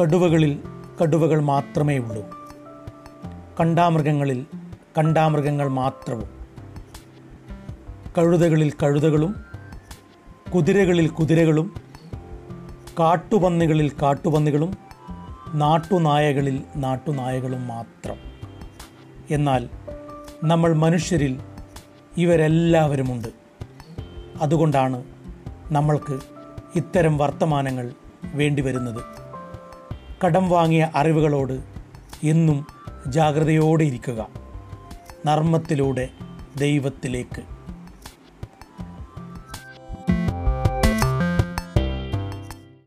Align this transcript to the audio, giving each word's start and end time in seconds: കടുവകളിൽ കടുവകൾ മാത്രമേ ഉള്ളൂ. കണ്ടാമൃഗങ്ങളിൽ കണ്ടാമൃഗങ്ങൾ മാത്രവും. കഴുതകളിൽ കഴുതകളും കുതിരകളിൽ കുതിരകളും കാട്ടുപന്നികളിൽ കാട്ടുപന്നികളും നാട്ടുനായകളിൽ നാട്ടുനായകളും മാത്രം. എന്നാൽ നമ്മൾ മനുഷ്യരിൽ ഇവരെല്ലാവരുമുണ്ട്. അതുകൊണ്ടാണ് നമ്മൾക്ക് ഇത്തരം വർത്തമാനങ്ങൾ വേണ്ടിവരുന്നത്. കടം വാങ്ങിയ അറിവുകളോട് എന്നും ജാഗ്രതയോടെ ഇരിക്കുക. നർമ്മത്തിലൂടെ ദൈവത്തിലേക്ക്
കടുവകളിൽ 0.00 0.62
കടുവകൾ 1.02 1.40
മാത്രമേ 1.40 1.98
ഉള്ളൂ. 1.98 2.24
കണ്ടാമൃഗങ്ങളിൽ 3.60 4.46
കണ്ടാമൃഗങ്ങൾ 4.98 5.68
മാത്രവും. 5.68 6.28
കഴുതകളിൽ 8.18 8.70
കഴുതകളും 8.70 9.36
കുതിരകളിൽ 10.54 11.08
കുതിരകളും 11.08 11.74
കാട്ടുപന്നികളിൽ 12.98 13.92
കാട്ടുപന്നികളും 14.02 14.76
നാട്ടുനായകളിൽ 15.54 16.62
നാട്ടുനായകളും 16.76 17.68
മാത്രം. 17.68 18.16
എന്നാൽ 19.30 19.68
നമ്മൾ 20.44 20.74
മനുഷ്യരിൽ 20.74 21.40
ഇവരെല്ലാവരുമുണ്ട്. 22.16 23.28
അതുകൊണ്ടാണ് 24.40 25.04
നമ്മൾക്ക് 25.70 26.18
ഇത്തരം 26.76 27.18
വർത്തമാനങ്ങൾ 27.18 27.92
വേണ്ടിവരുന്നത്. 28.24 29.25
കടം 30.24 30.48
വാങ്ങിയ 30.48 30.90
അറിവുകളോട് 30.94 31.60
എന്നും 32.22 32.66
ജാഗ്രതയോടെ 33.06 33.84
ഇരിക്കുക. 33.84 34.28
നർമ്മത്തിലൂടെ 35.26 36.08
ദൈവത്തിലേക്ക് 36.58 37.55